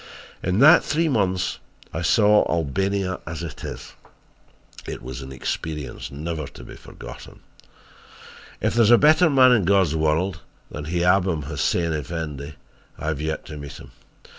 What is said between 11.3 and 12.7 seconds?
Hussein Effendi,